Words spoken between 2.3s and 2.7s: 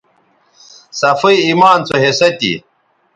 تھی